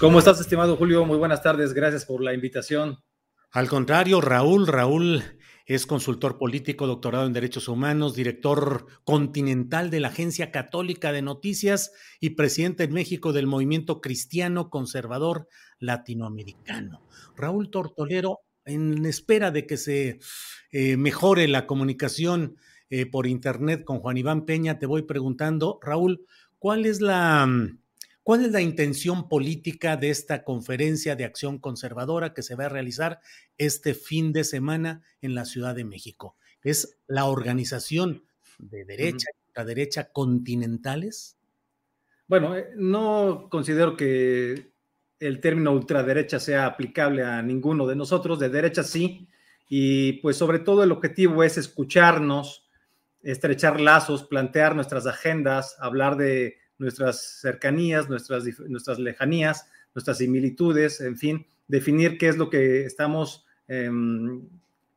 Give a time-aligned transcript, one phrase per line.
[0.00, 1.04] ¿Cómo estás, estimado Julio?
[1.04, 1.72] Muy buenas tardes.
[1.72, 2.98] Gracias por la invitación.
[3.50, 5.22] Al contrario, Raúl, Raúl
[5.66, 11.92] es consultor político, doctorado en Derechos Humanos, director continental de la Agencia Católica de Noticias
[12.20, 15.48] y presidente en México del Movimiento Cristiano Conservador
[15.80, 17.04] Latinoamericano.
[17.34, 20.20] Raúl Tortolero, en espera de que se
[20.70, 22.56] eh, mejore la comunicación
[22.88, 26.26] eh, por Internet con Juan Iván Peña, te voy preguntando, Raúl,
[26.58, 27.48] ¿cuál es la...
[28.26, 32.68] ¿Cuál es la intención política de esta conferencia de acción conservadora que se va a
[32.68, 33.20] realizar
[33.56, 36.34] este fin de semana en la Ciudad de México?
[36.64, 38.24] ¿Es la organización
[38.58, 41.38] de derecha y ultraderecha continentales?
[42.26, 44.72] Bueno, eh, no considero que
[45.20, 49.28] el término ultraderecha sea aplicable a ninguno de nosotros, de derecha sí,
[49.68, 52.68] y pues sobre todo el objetivo es escucharnos,
[53.22, 61.16] estrechar lazos, plantear nuestras agendas, hablar de nuestras cercanías, nuestras, nuestras lejanías, nuestras similitudes, en
[61.16, 64.42] fin, definir qué es lo que estamos em,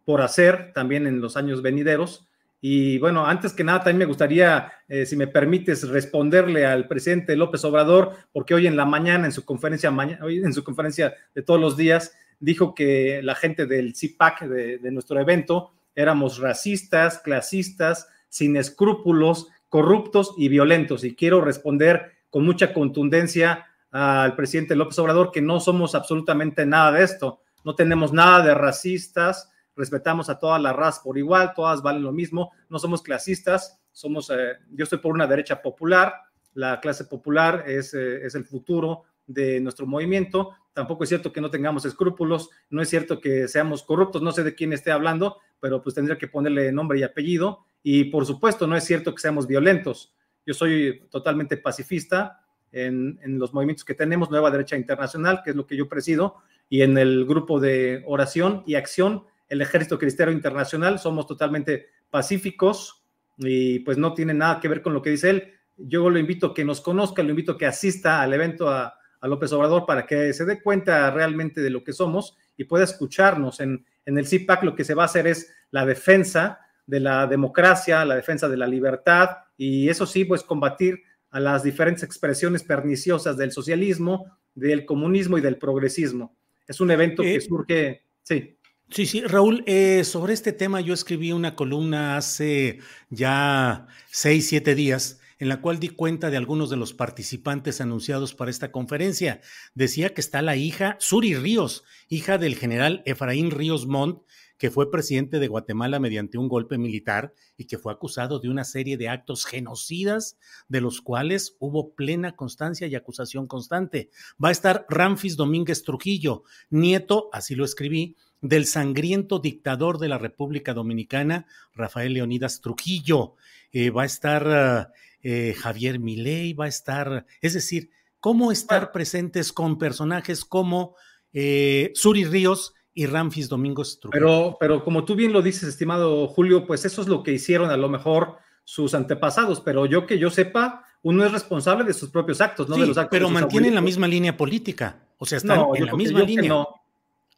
[0.06, 2.28] por hacer también en los años venideros.
[2.62, 7.38] Y bueno, antes que nada, también me gustaría, eh, si me permites, responderle al presidente
[7.38, 11.42] López Obrador, porque hoy en la mañana, en su conferencia, hoy en su conferencia de
[11.42, 17.20] todos los días, dijo que la gente del CIPAC, de, de nuestro evento, éramos racistas,
[17.20, 21.04] clasistas, sin escrúpulos, corruptos y violentos.
[21.04, 26.92] Y quiero responder con mucha contundencia al presidente López Obrador que no somos absolutamente nada
[26.92, 27.42] de esto.
[27.64, 32.12] No tenemos nada de racistas, respetamos a toda la raza por igual, todas valen lo
[32.12, 36.14] mismo, no somos clasistas, somos, eh, yo estoy por una derecha popular,
[36.54, 40.52] la clase popular es, eh, es el futuro de nuestro movimiento.
[40.74, 44.44] Tampoco es cierto que no tengamos escrúpulos, no es cierto que seamos corruptos, no sé
[44.44, 47.66] de quién esté hablando, pero pues tendría que ponerle nombre y apellido.
[47.84, 50.14] Y por supuesto, no es cierto que seamos violentos.
[50.46, 52.42] Yo soy totalmente pacifista
[52.72, 56.38] en, los movimientos que tenemos, Nueva Derecha Internacional, que es lo que yo presido,
[56.70, 63.04] y en el grupo de oración y acción, el Ejército Cristiano Internacional, somos totalmente pacíficos
[63.38, 65.54] y pues no tiene nada que ver con lo que dice él.
[65.78, 68.96] Yo lo invito a que nos conozca, lo invito a que asista al evento a,
[69.22, 73.60] López Obrador para que se dé cuenta realmente de lo que somos y pueda escucharnos.
[73.60, 76.60] En, en el CIPAC lo que se va a hacer es la defensa
[76.90, 81.62] de la democracia, la defensa de la libertad y eso sí, pues combatir a las
[81.64, 86.36] diferentes expresiones perniciosas del socialismo, del comunismo y del progresismo.
[86.68, 88.58] Es un evento que eh, surge, sí.
[88.90, 92.80] Sí, sí, Raúl, eh, sobre este tema yo escribí una columna hace
[93.12, 98.34] ya seis, siete días en la cual di cuenta de algunos de los participantes anunciados
[98.34, 99.42] para esta conferencia.
[99.76, 104.24] Decía que está la hija Suri Ríos, hija del general Efraín Ríos Montt,
[104.60, 108.66] que fue presidente de Guatemala mediante un golpe militar y que fue acusado de una
[108.66, 110.38] serie de actos genocidas,
[110.68, 114.10] de los cuales hubo plena constancia y acusación constante.
[114.44, 120.18] Va a estar Ramfis Domínguez Trujillo, nieto, así lo escribí, del sangriento dictador de la
[120.18, 123.36] República Dominicana, Rafael Leonidas Trujillo.
[123.72, 124.92] Eh, va a estar
[125.24, 130.96] eh, Javier Milei, va a estar, es decir, cómo estar presentes con personajes como
[131.32, 136.66] eh, Suri Ríos, y Ramfis Domingos Pero, pero como tú bien lo dices, estimado Julio,
[136.66, 140.30] pues eso es lo que hicieron a lo mejor sus antepasados, pero yo que yo
[140.30, 143.12] sepa, uno es responsable de sus propios actos, no de los actos.
[143.12, 146.50] Pero mantienen la misma línea política, o sea, están en la misma línea.
[146.50, 146.68] No.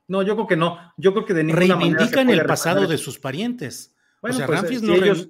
[0.07, 0.23] no.
[0.23, 0.93] yo creo que no.
[0.97, 3.95] Yo creo que de ninguna Reivindican el pasado de sus parientes.
[4.21, 5.29] o sea, pues, Ramfis no ellos,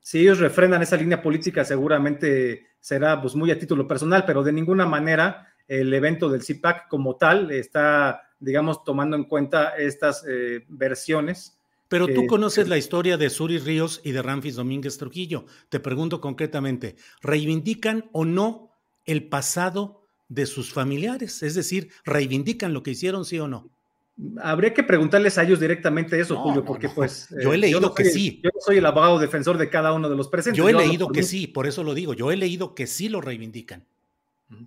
[0.00, 4.52] si ellos refrendan esa línea política, seguramente será pues, muy a título personal, pero de
[4.52, 10.64] ninguna manera el evento del CIPAC como tal está, digamos, tomando en cuenta estas eh,
[10.68, 11.58] versiones.
[11.88, 15.46] Pero tú conoces la historia de Suri Ríos y de Ramfis Domínguez Trujillo.
[15.68, 18.72] Te pregunto concretamente, ¿reivindican o no
[19.04, 21.42] el pasado de sus familiares?
[21.42, 23.70] Es decir, ¿reivindican lo que hicieron, sí o no?
[24.40, 27.28] Habría que preguntarles a ellos directamente eso, Julio, porque pues...
[27.42, 28.40] Yo he eh, leído que sí.
[28.42, 30.56] Yo soy el abogado defensor de cada uno de los presentes.
[30.56, 32.14] Yo he leído que sí, por eso lo digo.
[32.14, 33.84] Yo he leído que sí lo reivindican.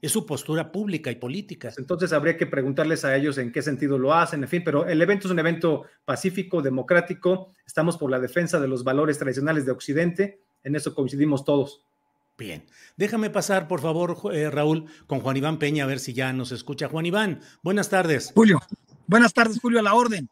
[0.02, 1.72] Es su postura pública y política.
[1.78, 5.02] Entonces habría que preguntarles a ellos en qué sentido lo hacen, en fin, pero el
[5.02, 9.72] evento es un evento pacífico, democrático, estamos por la defensa de los valores tradicionales de
[9.72, 11.84] Occidente, en eso coincidimos todos.
[12.38, 12.66] Bien,
[12.98, 16.52] déjame pasar, por favor, eh, Raúl, con Juan Iván Peña, a ver si ya nos
[16.52, 16.88] escucha.
[16.88, 18.32] Juan Iván, buenas tardes.
[18.36, 18.60] Julio,
[19.08, 20.30] buenas tardes, Julio, a la orden.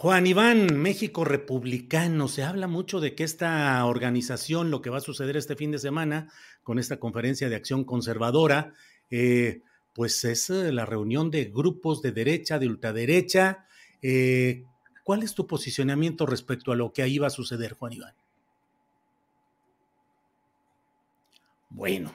[0.00, 5.02] Juan Iván, México Republicano, se habla mucho de que esta organización, lo que va a
[5.02, 6.32] suceder este fin de semana
[6.62, 8.72] con esta conferencia de acción conservadora,
[9.10, 9.60] eh,
[9.94, 13.66] pues es eh, la reunión de grupos de derecha, de ultraderecha.
[14.00, 14.64] Eh,
[15.04, 18.14] ¿Cuál es tu posicionamiento respecto a lo que ahí va a suceder, Juan Iván?
[21.68, 22.14] Bueno,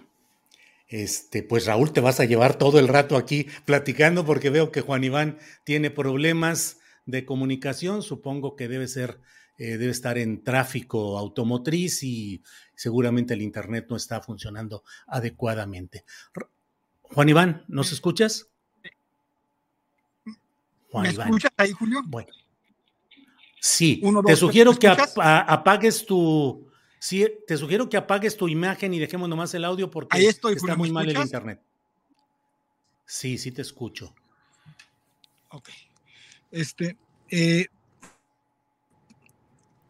[0.88, 4.82] este, pues Raúl, te vas a llevar todo el rato aquí platicando porque veo que
[4.82, 9.20] Juan Iván tiene problemas de comunicación, supongo que debe ser,
[9.58, 12.42] eh, debe estar en tráfico automotriz y
[12.76, 16.04] seguramente el Internet no está funcionando adecuadamente.
[17.04, 18.50] Juan Iván, ¿nos escuchas?
[20.90, 22.02] Juan ¿Me escuchas ahí, Julio?
[22.08, 22.32] Bueno.
[23.60, 26.70] Sí, te sugiero que apagues tu...
[27.00, 30.56] Sí, te sugiero que apagues tu imagen y dejemos nomás el audio porque ahí estoy,
[30.56, 31.62] está muy mal el internet.
[33.06, 34.14] Sí, sí te escucho.
[35.50, 35.70] Ok.
[36.52, 36.98] Este,
[37.30, 37.68] eh,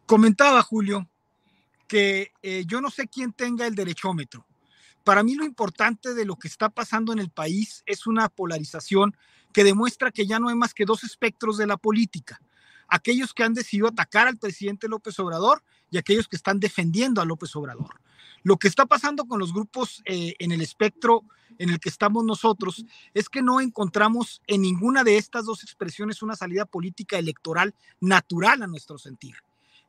[0.06, 1.08] comentaba Julio
[1.86, 4.46] que eh, yo no sé quién tenga el derechómetro.
[5.04, 9.16] Para mí lo importante de lo que está pasando en el país es una polarización
[9.52, 12.40] que demuestra que ya no hay más que dos espectros de la política.
[12.88, 17.24] Aquellos que han decidido atacar al presidente López Obrador y aquellos que están defendiendo a
[17.24, 18.00] López Obrador.
[18.46, 21.24] Lo que está pasando con los grupos eh, en el espectro
[21.58, 26.22] en el que estamos nosotros es que no encontramos en ninguna de estas dos expresiones
[26.22, 29.34] una salida política electoral natural a nuestro sentir.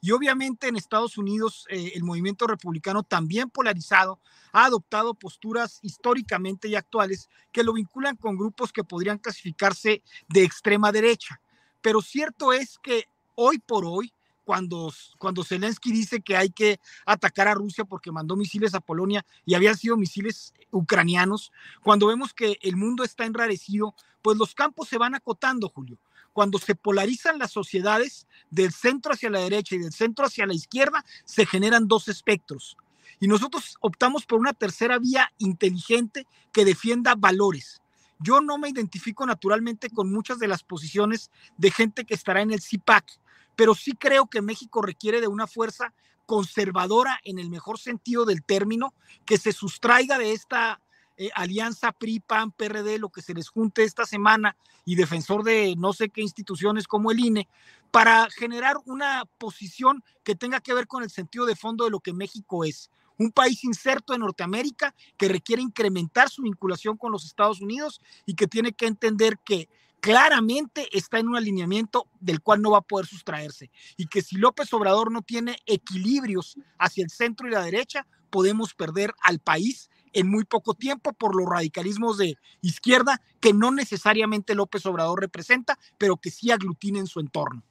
[0.01, 4.19] Y obviamente en Estados Unidos eh, el movimiento republicano también polarizado
[4.51, 10.44] ha adoptado posturas históricamente y actuales que lo vinculan con grupos que podrían clasificarse de
[10.44, 11.39] extrema derecha.
[11.80, 13.06] Pero cierto es que
[13.36, 14.12] hoy por hoy
[14.48, 19.26] cuando, cuando Zelensky dice que hay que atacar a Rusia porque mandó misiles a Polonia
[19.46, 21.52] y habían sido misiles ucranianos,
[21.84, 26.00] cuando vemos que el mundo está enrarecido, pues los campos se van acotando, Julio.
[26.32, 30.54] Cuando se polarizan las sociedades del centro hacia la derecha y del centro hacia la
[30.54, 32.78] izquierda, se generan dos espectros.
[33.20, 37.82] Y nosotros optamos por una tercera vía inteligente que defienda valores.
[38.20, 42.52] Yo no me identifico naturalmente con muchas de las posiciones de gente que estará en
[42.52, 43.20] el CIPAC,
[43.57, 45.94] pero sí creo que México requiere de una fuerza
[46.27, 48.94] conservadora en el mejor sentido del término,
[49.25, 50.80] que se sustraiga de esta
[51.18, 54.56] eh, alianza PRI, PAN, PRD, lo que se les junte esta semana
[54.86, 57.48] y defensor de no sé qué instituciones como el INE,
[57.89, 62.00] para generar una posición que tenga que ver con el sentido de fondo de lo
[62.00, 62.92] que México es.
[63.18, 68.36] Un país inserto en Norteamérica que requiere incrementar su vinculación con los Estados Unidos y
[68.36, 69.67] que tiene que entender que
[70.00, 73.70] claramente está en un alineamiento del cual no va a poder sustraerse.
[73.98, 78.74] Y que si López Obrador no tiene equilibrios hacia el centro y la derecha, podemos
[78.74, 84.56] perder al país en muy poco tiempo por los radicalismos de izquierda que no necesariamente
[84.56, 87.63] López Obrador representa, pero que sí aglutina en su entorno.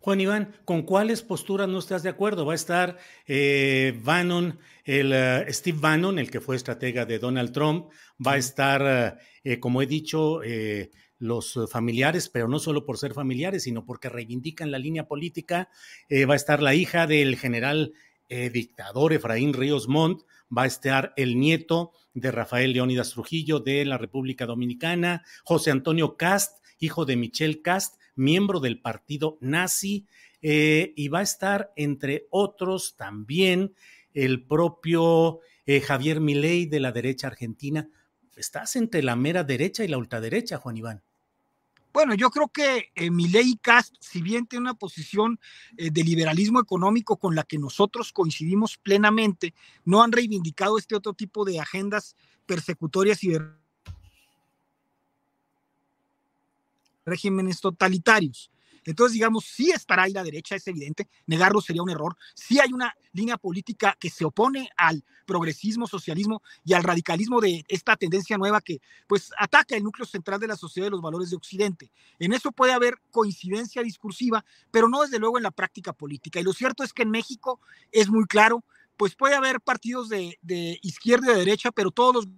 [0.00, 2.46] Juan Iván, ¿con cuáles posturas no estás de acuerdo?
[2.46, 7.50] Va a estar eh, Bannon, el eh, Steve Bannon, el que fue estratega de Donald
[7.50, 7.90] Trump,
[8.24, 10.42] va a estar, eh, como he dicho,
[11.18, 15.68] los eh, familiares, pero no solo por ser familiares, sino porque reivindican la línea política.
[16.08, 17.92] Eh, va a estar la hija del general
[18.28, 20.22] eh, dictador Efraín Ríos Montt,
[20.56, 26.16] va a estar el nieto de Rafael Leónidas Trujillo de la República Dominicana, José Antonio
[26.16, 30.06] Cast, hijo de Michel Cast, miembro del partido nazi,
[30.42, 33.74] y va a estar, entre otros, también
[34.14, 35.40] el propio
[35.82, 37.88] Javier Milei de la derecha argentina.
[38.36, 41.02] Estás entre la mera derecha y la ultraderecha, Juan Iván.
[41.96, 45.40] Bueno, yo creo que eh, y Cast, si bien tiene una posición
[45.78, 49.54] eh, de liberalismo económico con la que nosotros coincidimos plenamente,
[49.86, 53.50] no han reivindicado este otro tipo de agendas persecutorias y de
[57.06, 58.50] regímenes totalitarios.
[58.86, 62.16] Entonces, digamos, sí estará ahí la derecha, es evidente, negarlo sería un error.
[62.34, 67.64] Sí hay una línea política que se opone al progresismo, socialismo y al radicalismo de
[67.68, 71.30] esta tendencia nueva que pues ataca el núcleo central de la sociedad de los valores
[71.30, 71.90] de Occidente.
[72.18, 76.40] En eso puede haber coincidencia discursiva, pero no desde luego en la práctica política.
[76.40, 78.64] Y lo cierto es que en México es muy claro,
[78.96, 82.28] pues puede haber partidos de, de izquierda y de derecha, pero todos los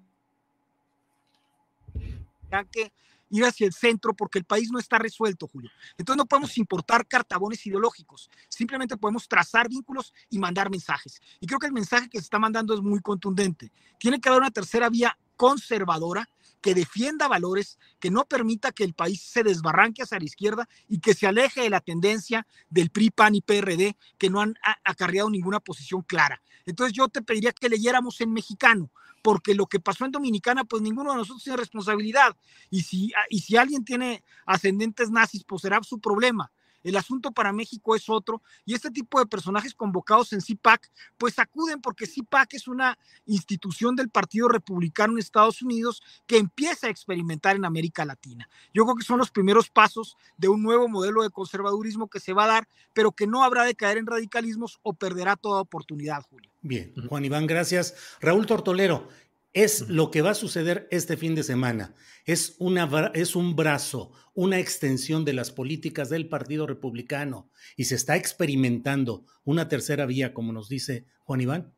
[2.73, 2.93] que
[3.31, 5.71] ir hacia el centro porque el país no está resuelto, Julio.
[5.97, 11.21] Entonces no podemos importar cartabones ideológicos, simplemente podemos trazar vínculos y mandar mensajes.
[11.41, 13.73] Y creo que el mensaje que se está mandando es muy contundente.
[13.99, 16.29] Tiene que haber una tercera vía conservadora
[16.61, 20.99] que defienda valores, que no permita que el país se desbarranque hacia la izquierda y
[20.99, 24.55] que se aleje de la tendencia del PRI, PAN y PRD, que no han
[24.85, 26.43] acarreado ninguna posición clara.
[26.69, 28.91] Entonces yo te pediría que leyéramos en mexicano,
[29.23, 32.37] porque lo que pasó en Dominicana, pues ninguno de nosotros tiene responsabilidad.
[32.71, 36.53] Y si, ah, y si alguien tiene ascendentes nazis, pues será su problema.
[36.83, 41.39] El asunto para México es otro y este tipo de personajes convocados en CIPAC pues
[41.39, 46.91] acuden porque CIPAC es una institución del Partido Republicano en Estados Unidos que empieza a
[46.91, 48.49] experimentar en América Latina.
[48.73, 52.33] Yo creo que son los primeros pasos de un nuevo modelo de conservadurismo que se
[52.33, 56.23] va a dar, pero que no habrá de caer en radicalismos o perderá toda oportunidad,
[56.23, 56.51] Julio.
[56.61, 57.95] Bien, Juan Iván, gracias.
[58.21, 59.09] Raúl Tortolero,
[59.53, 61.95] es lo que va a suceder este fin de semana.
[62.25, 67.95] Es, una, es un brazo, una extensión de las políticas del Partido Republicano y se
[67.95, 71.73] está experimentando una tercera vía, como nos dice Juan Iván.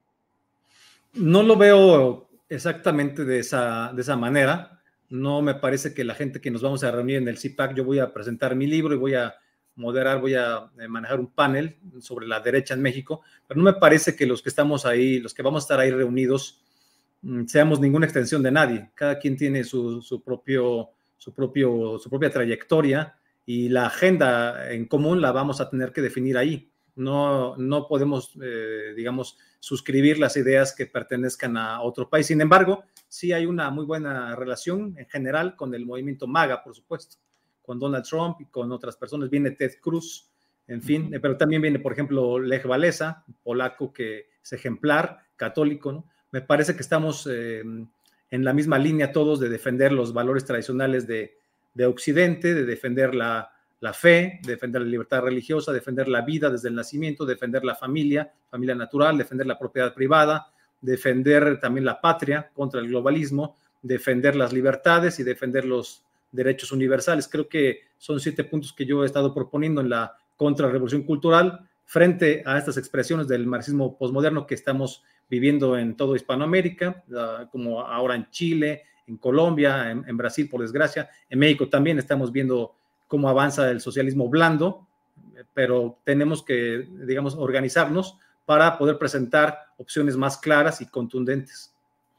[1.12, 4.80] No lo veo exactamente de esa, de esa manera.
[5.08, 7.84] No me parece que la gente que nos vamos a reunir en el CIPAC, yo
[7.84, 9.34] voy a presentar mi libro y voy a
[9.76, 13.78] moderar, voy a eh, manejar un panel sobre la derecha en México, pero no me
[13.78, 16.62] parece que los que estamos ahí, los que vamos a estar ahí reunidos,
[17.46, 18.90] seamos ninguna extensión de nadie.
[18.94, 25.20] Cada quien tiene su, propio, su, propio, su propia trayectoria y la agenda en común
[25.20, 26.70] la vamos a tener que definir ahí.
[26.96, 32.26] No, no podemos, eh, digamos, suscribir las ideas que pertenezcan a otro país.
[32.26, 36.74] Sin embargo, sí hay una muy buena relación en general con el movimiento MAGA, por
[36.74, 37.16] supuesto
[37.70, 39.30] con Donald Trump y con otras personas.
[39.30, 40.28] Viene Ted Cruz,
[40.66, 46.08] en fin, pero también viene, por ejemplo, Lech Walesa, polaco que es ejemplar, católico, ¿no?
[46.32, 47.62] Me parece que estamos eh,
[48.30, 51.36] en la misma línea todos de defender los valores tradicionales de,
[51.86, 56.74] Occidente, de defender la, la, fe, defender la libertad religiosa, defender la vida desde el
[56.74, 62.80] nacimiento, defender la familia, familia natural, defender la propiedad privada, defender también la patria contra
[62.80, 67.28] el globalismo, defender las libertades y defender los derechos universales.
[67.28, 72.44] Creo que son siete puntos que yo he estado proponiendo en la contrarrevolución cultural frente
[72.46, 77.02] a estas expresiones del marxismo posmoderno que estamos viviendo en todo Hispanoamérica,
[77.50, 81.10] como ahora en Chile, en Colombia, en, Brasil, por desgracia.
[81.28, 82.76] En México también estamos viendo
[83.08, 84.86] cómo avanza el socialismo blando,
[85.52, 91.74] pero tenemos que, digamos, organizarnos para poder presentar opciones más claras y contundentes.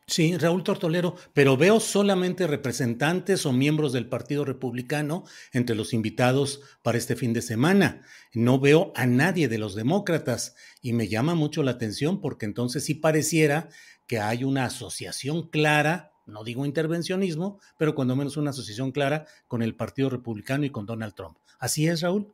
[0.08, 6.62] Sí, Raúl Tortolero, pero veo solamente representantes o miembros del Partido Republicano entre los invitados
[6.82, 8.02] para este fin de semana.
[8.34, 12.84] No veo a nadie de los demócratas y me llama mucho la atención porque entonces
[12.84, 13.70] sí pareciera
[14.06, 19.62] que hay una asociación clara, no digo intervencionismo, pero cuando menos una asociación clara con
[19.62, 21.38] el Partido Republicano y con Donald Trump.
[21.60, 22.34] ¿Así es, Raúl?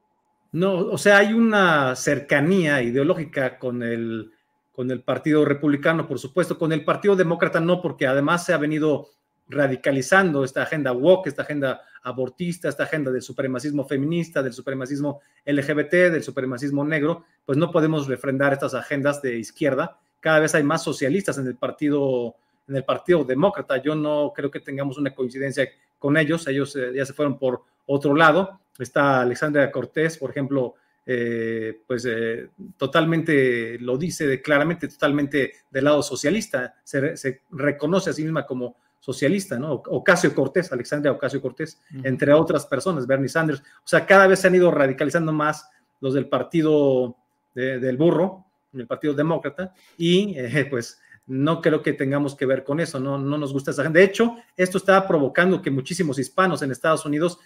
[0.52, 4.32] No, o sea, hay una cercanía ideológica con el
[4.78, 8.60] con el Partido Republicano, por supuesto, con el Partido Demócrata no, porque además se ha
[8.60, 9.10] venido
[9.50, 16.12] radicalizando esta agenda woke, esta agenda abortista, esta agenda del supremacismo feminista, del supremacismo LGBT,
[16.12, 19.98] del supremacismo negro, pues no podemos refrendar estas agendas de izquierda.
[20.20, 22.36] Cada vez hay más socialistas en el partido,
[22.68, 23.82] en el partido demócrata.
[23.82, 25.68] Yo no creo que tengamos una coincidencia
[25.98, 26.46] con ellos.
[26.46, 28.60] Ellos eh, ya se fueron por otro lado.
[28.78, 30.76] Está Alexandria Cortés, por ejemplo,
[31.10, 38.24] eh, pues eh, totalmente lo dice claramente, totalmente del lado socialista, se, reconoce a sí
[38.24, 39.72] misma como socialista, ¿no?
[39.72, 43.62] Ocasio Cortés, Alexandria Ocasio Cortés, entre otras personas, Bernie Sanders.
[43.62, 45.70] O sea, cada vez se han ido radicalizando más
[46.02, 47.16] los del partido
[47.56, 52.82] del burro, el partido demócrata, y eh, pues no creo que tengamos que ver con
[52.82, 54.00] eso, no, no nos gusta esa gente.
[54.00, 57.40] De hecho, esto está provocando que muchísimos hispanos en Estados Unidos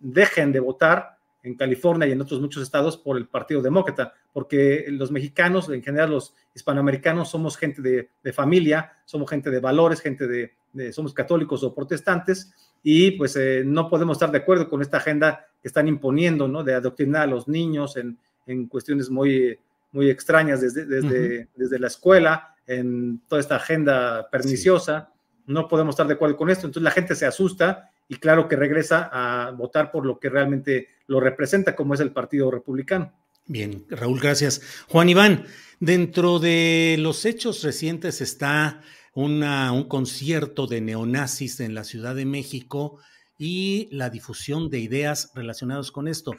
[0.00, 1.15] dejen de votar
[1.46, 5.82] en California y en otros muchos estados por el Partido Demócrata, porque los mexicanos, en
[5.82, 11.62] general los hispanoamericanos, somos gente de, familia, somos gente de valores, gente de, somos católicos
[11.62, 15.86] o protestantes, y pues eh, no podemos estar de acuerdo con esta agenda que están
[15.86, 16.64] imponiendo, ¿no?
[16.64, 19.58] De adoctrinar a los niños en, en cuestiones muy,
[19.92, 25.12] muy extrañas desde, desde, desde la escuela, en toda esta agenda perniciosa.
[25.46, 26.66] No podemos estar de acuerdo con esto.
[26.66, 30.88] Entonces la gente se asusta y claro que regresa a votar por lo que realmente
[31.06, 33.12] lo representa, como es el Partido Republicano.
[33.46, 34.60] Bien, Raúl, gracias.
[34.88, 35.44] Juan Iván,
[35.78, 38.82] dentro de los hechos recientes está
[39.14, 42.98] una, un concierto de neonazis en la Ciudad de México
[43.38, 46.34] y la difusión de ideas relacionadas con esto.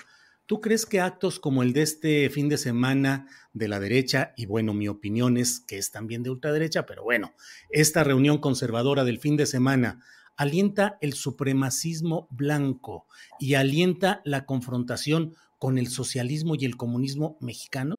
[0.47, 4.45] ¿Tú crees que actos como el de este fin de semana de la derecha, y
[4.45, 7.33] bueno, mi opinión es que es también de ultraderecha, pero bueno,
[7.69, 10.01] esta reunión conservadora del fin de semana
[10.37, 13.05] alienta el supremacismo blanco
[13.39, 17.95] y alienta la confrontación con el socialismo y el comunismo mexicano?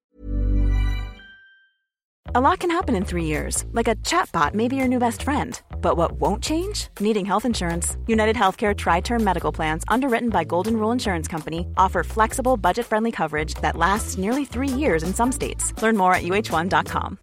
[2.35, 5.23] A lot can happen in three years, like a chatbot may be your new best
[5.23, 5.59] friend.
[5.81, 6.89] But what won't change?
[7.01, 7.97] Needing health insurance.
[8.07, 12.85] United Healthcare Tri Term Medical Plans, underwritten by Golden Rule Insurance Company, offer flexible, budget
[12.85, 15.73] friendly coverage that lasts nearly three years in some states.
[15.81, 17.19] Learn more at uh1.com.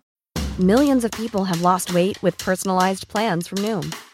[0.60, 3.96] Millions of people have lost weight with personalized plans from Noom,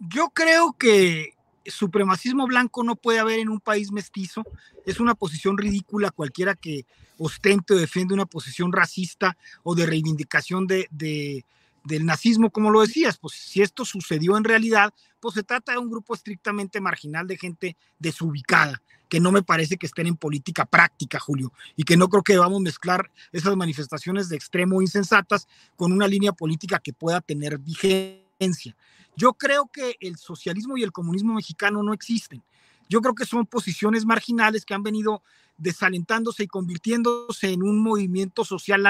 [0.00, 1.34] Yo creo que
[1.66, 4.44] supremacismo blanco no puede haber en un país mestizo.
[4.86, 6.86] Es una posición ridícula cualquiera que
[7.18, 11.44] ostente o defiende una posición racista o de reivindicación de, de,
[11.84, 13.18] del nazismo, como lo decías.
[13.18, 17.36] Pues si esto sucedió en realidad, pues se trata de un grupo estrictamente marginal de
[17.36, 22.08] gente desubicada que no me parece que estén en política práctica, Julio, y que no
[22.08, 27.20] creo que debamos mezclar esas manifestaciones de extremo insensatas con una línea política que pueda
[27.20, 28.76] tener vigencia.
[29.20, 32.42] Yo creo que el socialismo y el comunismo mexicano no existen.
[32.88, 35.22] Yo creo que son posiciones marginales que han venido
[35.58, 38.82] desalentándose y convirtiéndose en un movimiento social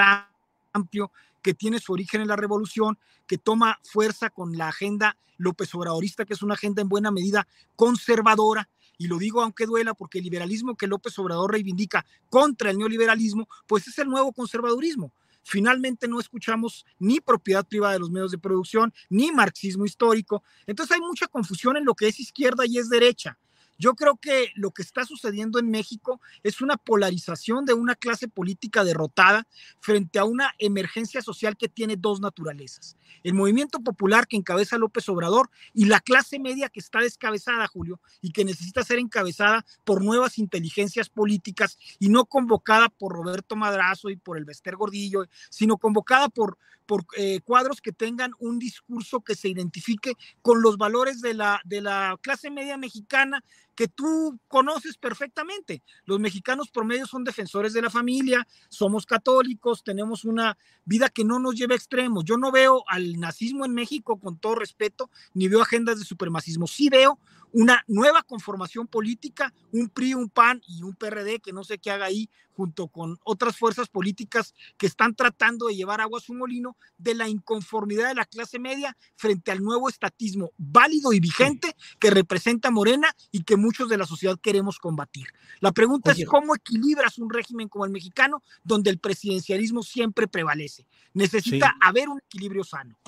[0.72, 1.10] amplio
[1.42, 2.96] que tiene su origen en la revolución,
[3.26, 7.48] que toma fuerza con la agenda López Obradorista, que es una agenda en buena medida
[7.74, 8.68] conservadora,
[8.98, 13.48] y lo digo aunque duela porque el liberalismo que López Obrador reivindica contra el neoliberalismo,
[13.66, 15.10] pues es el nuevo conservadurismo.
[15.42, 20.42] Finalmente no escuchamos ni propiedad privada de los medios de producción, ni marxismo histórico.
[20.66, 23.38] Entonces hay mucha confusión en lo que es izquierda y es derecha.
[23.80, 28.28] Yo creo que lo que está sucediendo en México es una polarización de una clase
[28.28, 29.48] política derrotada
[29.80, 32.98] frente a una emergencia social que tiene dos naturalezas.
[33.22, 38.00] El movimiento popular que encabeza López Obrador y la clase media que está descabezada, Julio,
[38.20, 44.10] y que necesita ser encabezada por nuevas inteligencias políticas y no convocada por Roberto Madrazo
[44.10, 46.58] y por el Bester Gordillo, sino convocada por,
[46.90, 51.60] por eh, cuadros que tengan un discurso que se identifique con los valores de la,
[51.64, 53.44] de la clase media mexicana
[53.76, 55.84] que tú conoces perfectamente.
[56.04, 61.38] Los mexicanos promedio son defensores de la familia, somos católicos, tenemos una vida que no
[61.38, 62.24] nos lleva a extremos.
[62.24, 66.66] Yo no veo al nazismo en México con todo respeto, ni veo agendas de supremacismo.
[66.66, 67.20] Sí veo
[67.52, 71.92] una nueva conformación política, un PRI, un PAN y un PRD que no sé qué
[71.92, 72.28] haga ahí
[72.60, 77.14] junto con otras fuerzas políticas que están tratando de llevar agua a su molino de
[77.14, 82.70] la inconformidad de la clase media frente al nuevo estatismo válido y vigente que representa
[82.70, 85.28] Morena y que muchos de la sociedad queremos combatir.
[85.60, 90.86] La pregunta es cómo equilibras un régimen como el mexicano donde el presidencialismo siempre prevalece.
[91.14, 92.98] Necesita haber un equilibrio sano.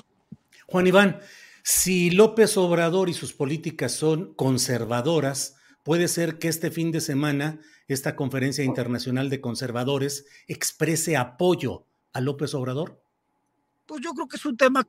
[0.65, 1.19] Juan Iván,
[1.61, 7.59] si López Obrador y sus políticas son conservadoras, puede ser que este fin de semana
[7.87, 13.01] esta conferencia internacional de conservadores exprese apoyo a López Obrador.
[13.85, 14.85] Pues yo creo que es un tema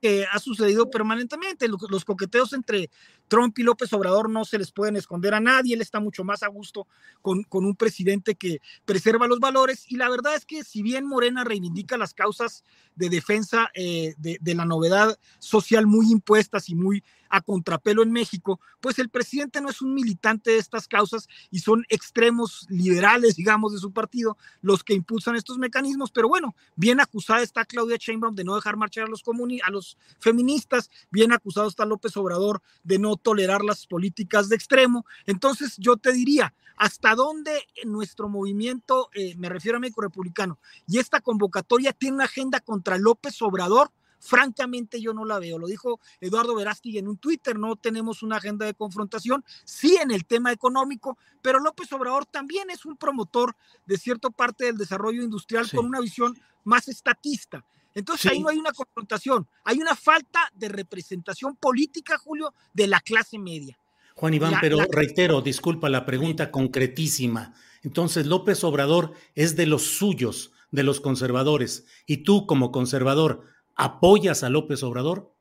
[0.00, 1.66] que ha sucedido permanentemente.
[1.68, 2.90] Los, coqueteos entre
[3.28, 5.74] Trump y López Obrador no se les pueden esconder a nadie.
[5.74, 6.86] Él está mucho más a gusto
[7.22, 9.84] con, con, un presidente que preserva los valores.
[9.90, 12.64] Y la verdad es que si bien Morena reivindica las causas
[12.98, 18.58] de defensa eh, de, la novedad social muy impuestas y muy a contrapelo en México,
[18.80, 23.72] pues el presidente no es un militante de estas causas y son extremos liberales, digamos,
[23.72, 26.10] de su partido los que impulsan estos mecanismos.
[26.10, 29.22] Pero bueno, bien acusada está Claudia Sheinbaum de no dejar marchar a los,
[29.62, 35.04] a los feministas, bien acusado está López Obrador de no tolerar las políticas de extremo.
[35.26, 40.98] Entonces yo te diría, ¿hasta dónde nuestro movimiento, eh, me refiero a México Republicano, y
[40.98, 43.90] esta convocatoria tiene una agenda contra López Obrador?
[44.20, 45.58] Francamente yo no la veo.
[45.58, 50.10] Lo dijo Eduardo Verástig en un Twitter, no tenemos una agenda de confrontación, sí en
[50.10, 53.54] el tema económico, pero López Obrador también es un promotor
[53.86, 57.64] de cierta parte del desarrollo industrial con una visión más estatista.
[57.98, 63.00] Entonces ahí no hay una confrontación, hay una falta de representación política, Julio, de la
[63.00, 63.76] clase media.
[64.14, 67.54] Juan Iván, pero reitero, disculpa la pregunta concretísima.
[67.82, 74.44] Entonces, López Obrador es de los suyos, de los conservadores, y tú como conservador, ¿apoyas
[74.44, 75.32] a López Obrador?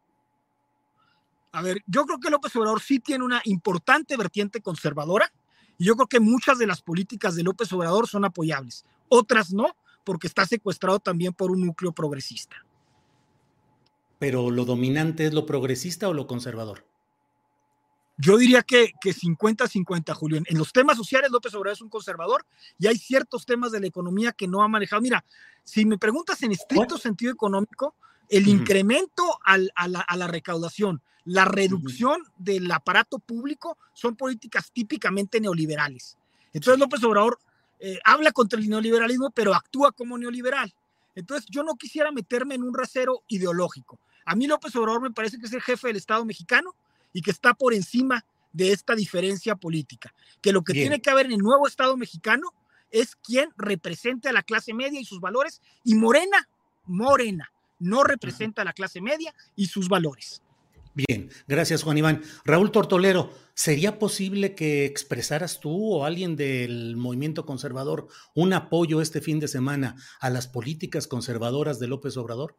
[1.51, 5.31] A ver, yo creo que López Obrador sí tiene una importante vertiente conservadora,
[5.77, 9.75] y yo creo que muchas de las políticas de López Obrador son apoyables, otras no,
[10.07, 12.55] porque está secuestrado también por un núcleo progresista.
[14.19, 16.85] Pero lo dominante es lo progresista o lo conservador?
[18.15, 20.45] Yo diría que 50-50, Julián.
[20.47, 22.45] En los temas sociales, López Obrador es un conservador
[22.79, 25.01] y hay ciertos temas de la economía que no ha manejado.
[25.01, 25.25] Mira,
[25.65, 27.93] si me preguntas en estricto sentido económico,
[28.29, 36.17] el incremento a, la, recaudación, la reducción del aparato público son políticas típicamente neoliberales.
[36.53, 37.39] Entonces López Obrador
[37.79, 40.73] eh, habla contra el neoliberalismo, pero actúa como neoliberal.
[41.15, 43.99] Entonces yo no quisiera meterme en un rasero ideológico.
[44.25, 46.75] A mí López Obrador me parece que es el jefe del Estado mexicano
[47.13, 50.13] y que está por encima de esta diferencia política.
[50.41, 52.53] Que lo que tiene que haber en el nuevo Estado mexicano
[52.91, 56.47] es quien represente a la clase media y sus valores, y Morena,
[56.85, 60.41] Morena, no representa a la clase media y sus valores.
[60.97, 62.23] Bien, gracias Juan Iván.
[62.43, 69.21] Raúl Tortolero, ¿sería posible que expresaras tú o alguien del movimiento conservador un apoyo este
[69.21, 72.55] fin de semana a las políticas conservadoras de López Obrador?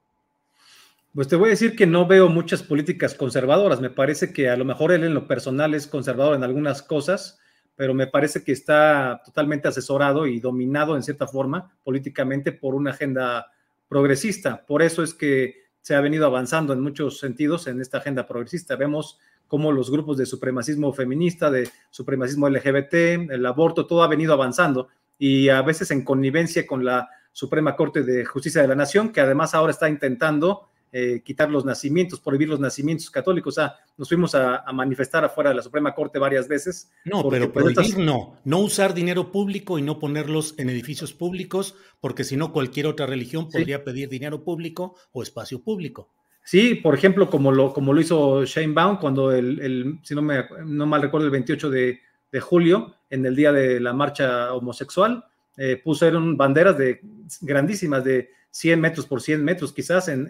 [1.13, 3.81] Pues te voy a decir que no veo muchas políticas conservadoras.
[3.81, 7.41] Me parece que a lo mejor él en lo personal es conservador en algunas cosas,
[7.75, 12.93] pero me parece que está totalmente asesorado y dominado en cierta forma políticamente por una
[12.93, 13.51] agenda
[13.89, 14.65] progresista.
[14.65, 18.77] Por eso es que se ha venido avanzando en muchos sentidos en esta agenda progresista.
[18.77, 24.33] Vemos cómo los grupos de supremacismo feminista, de supremacismo LGBT, el aborto, todo ha venido
[24.33, 24.89] avanzando
[25.19, 29.21] y a veces en connivencia con la Suprema Corte de Justicia de la Nación, que
[29.21, 33.55] además ahora está intentando eh, quitar los nacimientos, prohibir los nacimientos católicos.
[33.55, 36.91] O sea, nos fuimos a, manifestar afuera de la Suprema Corte varias veces.
[37.05, 41.75] No, pero pues, prohibir no, no usar dinero público y no ponerlos en edificios públicos,
[42.01, 46.11] porque si no cualquier otra religión podría pedir dinero público o espacio público.
[46.49, 50.47] Sí, por ejemplo, como lo, como lo hizo Shane Baum cuando el, si no me
[50.65, 52.01] no mal recuerdo, el 28 de,
[52.41, 55.27] julio, en el día de la marcha homosexual,
[55.59, 57.03] eh, pusieron banderas de
[57.43, 60.29] grandísimas de 100 metros por 100 metros, quizás en,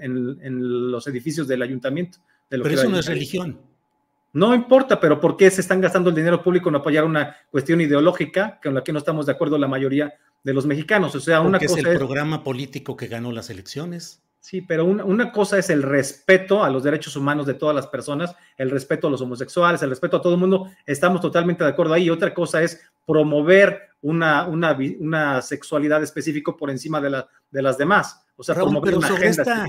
[0.91, 2.19] los edificios del ayuntamiento.
[2.49, 3.61] pero eso no es religión.
[4.33, 7.81] No importa, pero ¿por qué se están gastando el dinero público en apoyar una cuestión
[7.81, 11.15] ideológica con la que no estamos de acuerdo la mayoría de los mexicanos?
[11.15, 14.23] O sea, una cosa es el programa político que ganó las elecciones.
[14.41, 18.35] Sí, pero una, cosa es el respeto a los derechos humanos de todas las personas,
[18.57, 20.71] el respeto a los homosexuales, el respeto a todo el mundo.
[20.87, 22.05] Estamos totalmente de acuerdo ahí.
[22.05, 27.63] Y otra cosa es promover una, una, una sexualidad específica por encima de, la, de
[27.63, 28.25] las demás.
[28.37, 29.67] O sea, promover una sobre esta,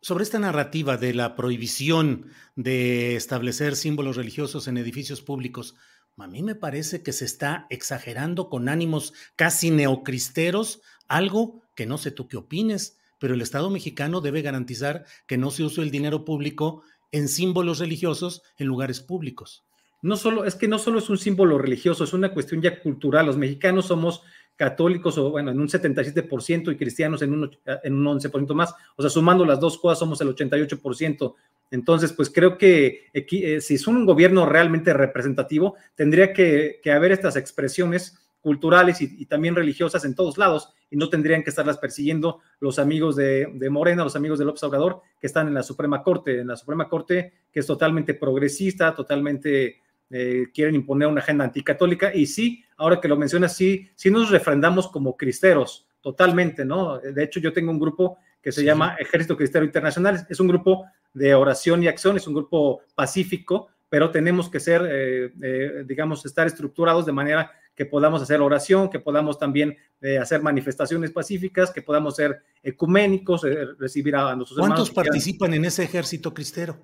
[0.00, 5.74] sobre esta narrativa de la prohibición de establecer símbolos religiosos en edificios públicos,
[6.16, 11.96] a mí me parece que se está exagerando con ánimos casi neocristeros, algo que no
[11.96, 15.90] sé tú qué opines pero el Estado mexicano debe garantizar que no se use el
[15.90, 19.64] dinero público en símbolos religiosos en lugares públicos.
[20.02, 23.26] No solo, es que no solo es un símbolo religioso, es una cuestión ya cultural.
[23.26, 24.22] Los mexicanos somos
[24.56, 28.74] católicos, o bueno, en un 77% y cristianos en un, en un 11% más.
[28.96, 31.34] O sea, sumando las dos cosas, somos el 88%.
[31.70, 37.12] Entonces, pues creo que eh, si es un gobierno realmente representativo, tendría que, que haber
[37.12, 42.40] estas expresiones culturales y, también religiosas en todos lados y no tendrían que estarlas persiguiendo
[42.60, 46.40] los amigos de, Morena, los amigos de López Obrador que están en la Suprema Corte,
[46.40, 52.14] en la Suprema Corte que es totalmente progresista, totalmente eh, quieren imponer una agenda anticatólica
[52.14, 56.98] y sí, ahora que lo mencionas, sí, sí nos refrendamos como cristeros, totalmente, ¿no?
[56.98, 60.86] De hecho, yo tengo un grupo que se llama Ejército Cristero Internacional, es un grupo
[61.12, 66.24] de oración y acción, es un grupo pacífico, pero tenemos que ser, eh, eh, digamos,
[66.26, 71.70] estar estructurados de manera que podamos hacer oración, que podamos también eh, hacer manifestaciones pacíficas,
[71.70, 73.42] que podamos ser ecuménicos,
[73.78, 76.76] recibir a nuestros ¿Cuántos participan en ese ejército cristero?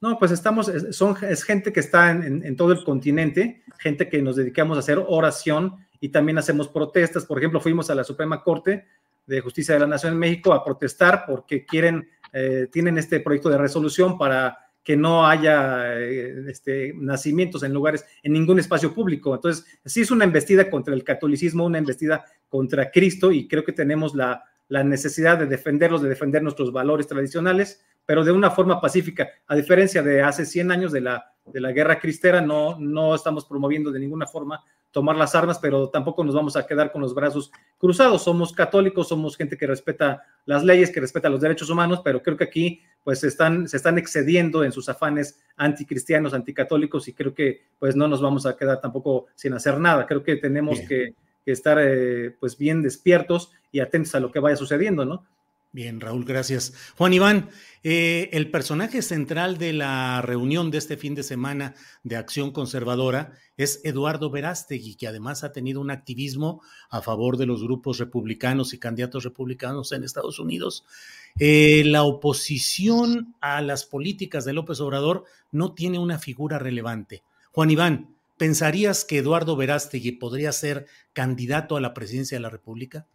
[0.00, 4.36] No, pues estamos, son, es gente que está en, todo el continente, gente que nos
[4.36, 7.24] dedicamos a hacer oración y también hacemos protestas.
[7.24, 8.86] Por ejemplo, fuimos a la Suprema Corte
[9.26, 12.08] de Justicia de la Nación en México a protestar porque quieren,
[12.70, 18.32] tienen este proyecto de resolución para que no haya eh, este, nacimientos en lugares, en
[18.32, 19.34] ningún espacio público.
[19.34, 23.72] Entonces, sí es una embestida contra el catolicismo, una embestida contra Cristo y creo que
[23.72, 29.28] tenemos la, necesidad de defenderlos, de defender nuestros valores tradicionales, pero de una forma pacífica.
[29.48, 33.44] A diferencia de hace 100 años de la, de la guerra cristera, no, no estamos
[33.44, 34.64] promoviendo de ninguna forma
[34.96, 38.22] tomar las armas, pero tampoco nos vamos a quedar con los brazos cruzados.
[38.22, 42.38] Somos católicos, somos gente que respeta las leyes, que respeta los derechos humanos, pero creo
[42.38, 47.60] que aquí pues están, se están excediendo en sus afanes anticristianos, anticatólicos y creo que
[47.78, 50.06] pues no nos vamos a quedar tampoco sin hacer nada.
[50.06, 51.14] Creo que tenemos que,
[51.44, 55.24] estar eh, pues bien despiertos y atentos a lo que vaya sucediendo, ¿no?
[55.72, 56.72] Bien, Raúl, gracias.
[56.96, 57.50] Juan Iván,
[57.82, 63.32] eh, el personaje central de la reunión de este fin de semana de Acción Conservadora
[63.58, 68.72] es Eduardo Verástegui, que además ha tenido un activismo a favor de los grupos republicanos
[68.72, 70.84] y candidatos republicanos en Estados Unidos.
[71.38, 77.22] Eh, la oposición a las políticas de López Obrador no tiene una figura relevante.
[77.52, 83.06] Juan Iván, ¿pensarías que Eduardo Verástegui podría ser candidato a la presidencia de la República?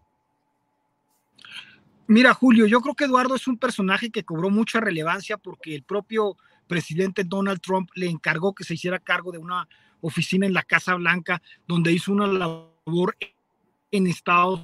[2.07, 5.83] Mira, Julio, yo creo que Eduardo es un personaje que cobró mucha relevancia porque el
[5.83, 6.35] propio
[6.67, 9.67] presidente Donald Trump le encargó que se hiciera cargo de una
[10.01, 13.15] oficina en la Casa Blanca donde hizo una labor
[13.91, 14.61] en Estados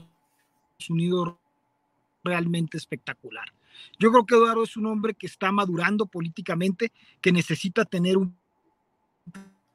[0.90, 1.36] Unidos
[2.24, 3.46] realmente espectacular.
[4.00, 8.36] Yo creo que Eduardo es un hombre que está madurando políticamente, que necesita tener un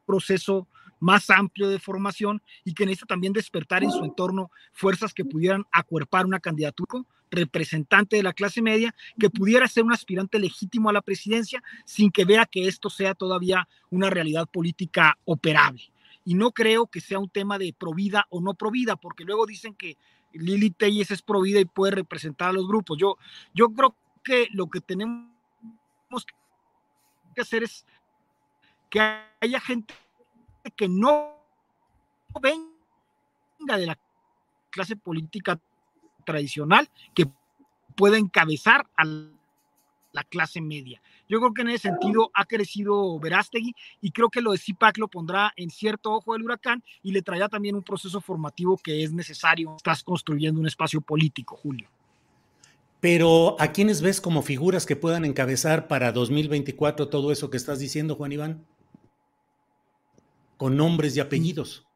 [0.04, 0.68] proceso
[1.00, 5.64] más amplio de formación y que necesita también despertar en su entorno fuerzas que pudieran
[5.72, 10.92] acuerpar una candidatura representante de la clase media que pudiera ser un aspirante legítimo a
[10.92, 15.90] la presidencia sin que vea que esto sea todavía una realidad política operable.
[16.24, 19.74] Y no creo que sea un tema de provida o no provida, porque luego dicen
[19.74, 19.96] que
[20.32, 22.96] Lili Telles es provida y puede representar a los grupos.
[22.98, 23.16] Yo,
[23.54, 25.26] yo creo que lo que tenemos
[27.34, 27.84] que hacer es
[28.88, 29.00] que
[29.40, 29.94] haya gente
[30.76, 31.34] que no
[32.40, 33.98] venga de la
[34.70, 35.58] clase política
[36.22, 37.26] tradicional que
[37.96, 41.00] pueda encabezar a la clase media.
[41.28, 44.98] Yo creo que en ese sentido ha crecido Verástegui y creo que lo de CIPAC
[44.98, 49.02] lo pondrá en cierto ojo del huracán y le traerá también un proceso formativo que
[49.02, 49.74] es necesario.
[49.76, 51.88] Estás construyendo un espacio político, Julio.
[53.00, 57.78] Pero ¿a quiénes ves como figuras que puedan encabezar para 2024 todo eso que estás
[57.78, 58.66] diciendo, Juan Iván?
[60.56, 61.86] Con nombres y apellidos.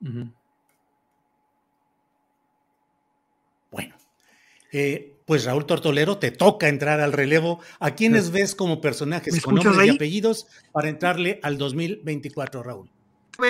[0.00, 0.34] Bueno,
[4.72, 7.60] eh, pues Raúl Tortolero, te toca entrar al relevo.
[7.80, 12.90] ¿A quiénes ves como personajes con nombres y apellidos para entrarle al 2024, Raúl?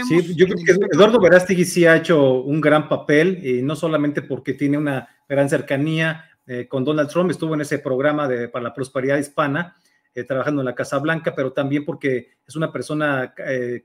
[0.09, 4.23] Sí, yo creo que Eduardo Verástegui sí ha hecho un gran papel, y no solamente
[4.23, 8.65] porque tiene una gran cercanía eh, con Donald Trump, estuvo en ese programa de, para
[8.65, 9.77] la prosperidad hispana,
[10.15, 13.35] eh, trabajando en la Casa Blanca, pero también porque es una persona,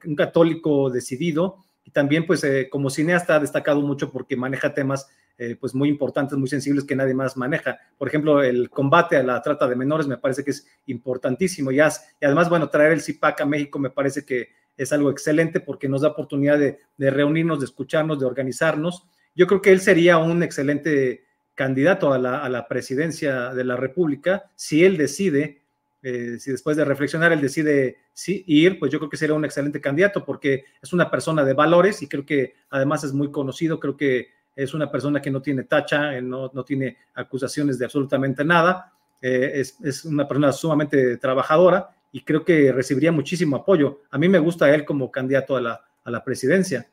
[0.06, 5.56] un católico decidido, y también pues como cineasta ha destacado mucho porque maneja temas eh,
[5.60, 7.80] pues muy importantes, muy sensibles que nadie más maneja.
[7.98, 11.72] Por ejemplo, el combate a la trata de menores me parece que es importantísimo.
[11.72, 15.90] Y, además, bueno, traer el CIPAC a México me parece que es algo excelente porque
[15.90, 19.08] nos da oportunidad de, reunirnos, de escucharnos, de organizarnos.
[19.36, 21.24] Yo creo que él sería un excelente
[21.56, 25.62] candidato a la, presidencia de la República si él decide,
[26.02, 29.82] eh, si después de reflexionar él decide ir, pues yo creo que sería un excelente
[29.82, 33.98] candidato porque es una persona de valores y creo que además es muy conocido, creo
[33.98, 38.44] que es una persona que no tiene tacha, eh, no, no tiene acusaciones de absolutamente
[38.44, 44.02] nada, eh, es, es, una persona sumamente trabajadora y creo que recibiría muchísimo apoyo.
[44.10, 46.88] A mí me gusta él como candidato a la, a la presidencia.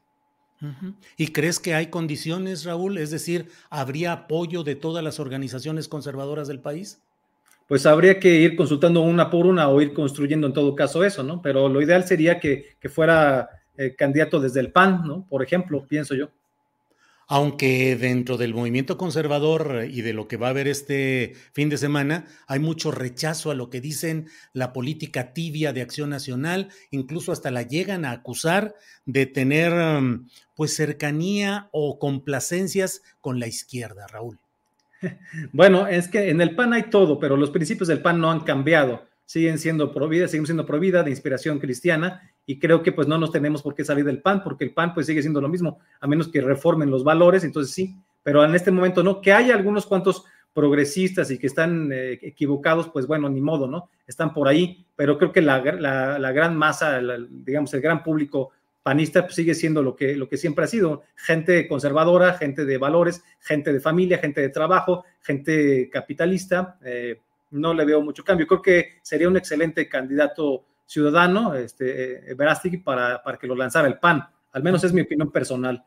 [1.17, 2.99] ¿Y crees que hay condiciones, Raúl?
[2.99, 7.01] Es decir, ¿habría apoyo de todas las organizaciones conservadoras del país?
[7.69, 11.23] Pues habría que ir consultando una por una o ir construyendo en todo caso eso,
[11.23, 11.41] ¿no?
[11.43, 15.25] Pero lo ideal sería que, que fuera eh, candidato desde el PAN, ¿no?
[15.29, 16.31] Por ejemplo, pienso yo
[17.29, 21.77] aunque dentro del movimiento conservador y de lo que va a haber este fin de
[21.77, 27.31] semana, hay mucho rechazo a lo que dicen la política tibia de acción nacional, incluso
[27.31, 34.07] hasta la llegan a acusar de tener um, pues cercanía o complacencias con la izquierda,
[34.09, 34.39] Raúl.
[35.53, 38.41] Bueno, es que en el PAN hay todo, pero los principios del PAN no han
[38.41, 42.93] cambiado siguen siendo pro vida, siguen siendo pro vida de inspiración cristiana y creo que
[42.93, 45.39] pues no nos tenemos por qué salir del PAN porque el PAN pues sigue siendo
[45.39, 49.21] lo mismo, a menos que reformen los valores, entonces sí, pero en este momento no,
[49.21, 53.91] que haya algunos cuantos progresistas y que están eh, equivocados, pues bueno, ni modo, ¿no?
[54.07, 59.25] Están por ahí, pero creo que la, la, gran masa, digamos, el gran público panista
[59.25, 63.23] pues, sigue siendo lo que, lo que siempre ha sido, gente conservadora, gente de valores,
[63.41, 68.47] gente de familia, gente de trabajo, gente capitalista, eh, no le veo mucho cambio.
[68.47, 72.37] Creo que sería un excelente candidato ciudadano, este, eh,
[72.83, 74.27] para, para que lo lanzara el PAN.
[74.53, 75.85] Al menos es mi opinión personal.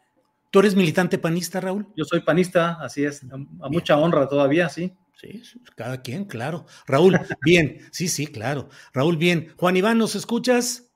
[0.51, 1.87] ¿Tú eres militante panista, Raúl?
[1.97, 4.95] Yo soy panista, así es, a, mucha honra todavía, sí.
[5.15, 5.41] Sí,
[5.75, 6.65] cada quien, claro.
[6.85, 8.69] Raúl, bien, sí, sí, claro.
[8.93, 9.53] Raúl, bien.
[9.57, 10.91] Juan Iván, ¿nos escuchas?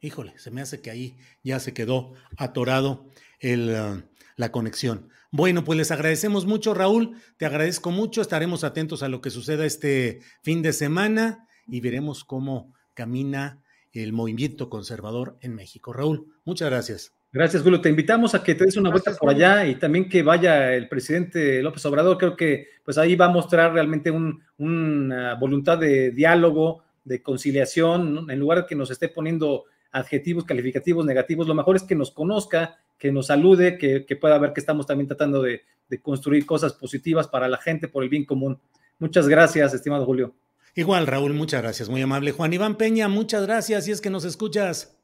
[0.00, 3.06] híjole, se me hace que ahí ya se quedó atorado
[3.40, 4.02] el, uh,
[4.36, 5.08] la conexión.
[5.36, 7.16] Bueno, pues les agradecemos mucho, Raúl.
[7.38, 8.22] Te agradezco mucho.
[8.22, 13.60] Estaremos atentos a lo que suceda este fin de semana y veremos cómo camina
[13.92, 15.92] el movimiento conservador en México.
[15.92, 17.14] Raúl, muchas gracias.
[17.32, 17.80] Gracias, Julio.
[17.80, 20.88] Te invitamos a que te des una vuelta por allá y también que vaya el
[20.88, 22.16] presidente López Obrador.
[22.16, 28.38] Creo que pues ahí va a mostrar realmente una voluntad de diálogo, de conciliación, en
[28.38, 32.78] lugar de que nos esté poniendo adjetivos calificativos negativos, lo mejor es que nos conozca,
[32.98, 37.28] que nos salude, que, pueda ver que estamos también tratando de, de construir cosas positivas
[37.28, 38.60] para la gente, por el bien común.
[38.98, 40.34] Muchas gracias, estimado Julio.
[40.74, 42.32] Igual, Raúl, muchas gracias, muy amable.
[42.32, 44.96] Juan Iván Peña, muchas gracias, y es que nos escuchas.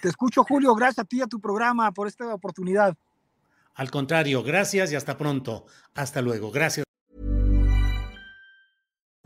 [0.00, 2.96] Te escucho, Julio, gracias a ti y a tu programa por esta oportunidad.
[3.74, 5.66] Al contrario, gracias y hasta pronto.
[5.94, 6.89] Hasta luego, gracias.